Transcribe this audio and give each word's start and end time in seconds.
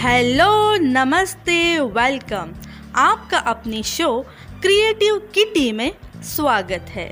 Hello, 0.00 0.76
नमस्ते, 0.76 1.78
welcome. 1.78 2.52
आपका 2.96 3.38
अपनी 3.38 3.82
शो 3.82 4.24
क्रिएटिव 4.62 5.16
किटी 5.34 5.72
में 5.72 5.92
स्वागत 6.22 6.86
है। 6.88 7.08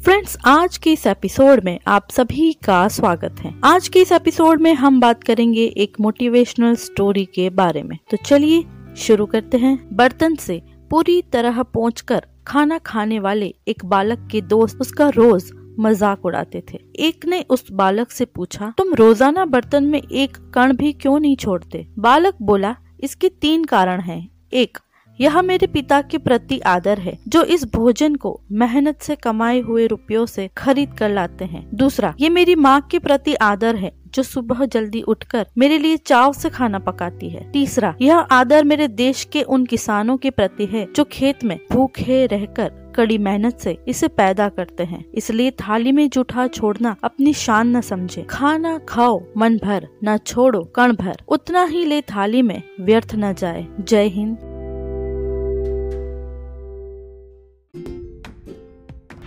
फ्रेंड्स, 0.00 0.36
आज 0.44 0.78
के 0.78 0.92
इस 0.92 1.06
एपिसोड 1.06 1.64
में 1.64 1.78
आप 1.86 2.10
सभी 2.10 2.52
का 2.52 2.88
स्वागत 2.88 3.36
है। 3.40 3.54
आज 3.64 3.88
के 3.88 4.00
इस 4.00 4.12
एपिसोड 4.12 4.60
में 4.60 4.74
हम 4.74 5.00
बात 5.00 5.24
करेंगे 5.24 5.64
एक 5.76 6.00
मोटिवेशनल 6.00 6.74
स्टोरी 6.74 7.24
के 7.24 7.50
बारे 7.50 7.82
में। 7.82 7.98
तो 8.10 8.16
चलिए 8.16 8.64
शुरू 8.98 9.26
करते 9.26 9.58
हैं। 9.58 9.78
बर्तन 9.96 10.34
से 10.36 10.60
पूरी 10.90 11.20
तरह 11.32 11.62
पहुंचकर 11.64 12.26
खाना 12.46 12.78
खाने 12.78 13.18
वाले 13.20 13.54
एक 13.68 13.84
बालक 13.84 14.26
के 14.30 14.40
दोस्त 14.42 14.80
उसका 14.80 15.08
रोज 15.08 15.50
मज़ाक 15.80 16.24
उड़ाते 16.26 16.62
थे। 16.70 16.78
एक 16.98 17.26
ने 17.26 17.44
उस 17.50 17.64
बालक 17.72 18.10
से 18.10 18.24
पूछा, 18.26 18.72
तुम 18.78 18.94
रोज़ाना 18.94 19.44
बर्तन 19.46 19.84
में 19.84 20.00
एक 20.00 20.36
कण 20.54 20.76
भी 20.76 20.92
क्यों 20.94 21.18
नहीं 21.20 21.36
छोड़ते? 21.36 21.86
बालक 21.98 22.36
बोला, 22.42 22.74
इसके 23.00 23.28
तीन 23.30 23.64
कारण 23.64 24.00
हैं। 24.00 24.28
एक 24.52 24.78
यह 25.20 25.42
मेरे 25.42 25.66
पिता 25.66 26.02
के 26.02 26.18
प्रति 26.18 26.58
आदर 26.58 26.98
है, 26.98 27.18
जो 27.28 27.42
इस 27.42 27.64
भोजन 27.64 28.14
को 28.14 28.40
मेहनत 28.52 28.98
से 29.00 29.16
कमाए 29.16 29.60
हुए 29.60 29.86
रुपयों 29.86 30.26
से 30.26 30.50
खरीद 30.56 30.94
कर 30.94 31.10
लाते 31.10 31.44
हैं। 31.44 31.68
दूसरा, 31.74 32.14
ये 32.20 32.28
मेरी 32.28 32.54
माँ 32.54 32.80
के 32.80 32.98
प्रति 32.98 33.34
आदर 33.34 33.76
है, 33.76 33.92
जो 34.14 34.22
सुबह 34.22 34.64
जल्दी 34.64 35.02
उठकर 35.02 35.46
मेरे 35.58 35.78
लिए 35.78 35.96
चाव 35.96 36.32
से 36.32 36.50
खाना 36.50 36.78
पकाती 36.78 37.28
है। 37.28 37.50
तीसरा, 37.52 37.94
यह 38.00 38.16
आदर 38.16 38.64
मेरे 38.64 38.88
देश 38.88 39.24
के 39.24 39.42
उन 39.42 39.66
किसानों 39.66 40.16
के 40.16 40.30
प्रति 40.30 40.66
है, 40.66 40.88
जो 40.96 41.04
खेत 41.04 41.44
में 41.44 41.58
भूखे 41.72 42.26
रहकर 42.26 42.92
कड़ी 42.96 43.18
मेहनत 43.18 43.58
से 43.58 43.78
इसे 43.88 44.08
पैदा 44.08 44.48
करते 44.48 44.84
हैं। 44.84 45.04
इसलिए 45.14 45.50
थाली 45.50 45.92
में 45.92 46.10
जूठा 46.10 46.46
छोड़ना 46.46 46.96
अपनी 47.04 47.32
शान 47.32 47.76
न 47.76 47.80
समझे। 47.80 48.22
खाना 48.22 48.78
खाओ, 48.78 49.22
मन 49.36 49.58
भर, 49.58 49.88
न 50.04 50.16
छोड़ो, 50.16 50.64
कण 50.64 50.92
भर। 50.92 51.16
उतना 51.28 51.64
ही 51.64 51.84
ले 51.84 52.00
थाली 52.02 52.42
में 52.42 52.62
व्यर्थ 52.80 53.12
न 53.14 53.34
जाए। 53.34 53.66
जय 53.80 54.06
हिंद। 54.06 54.47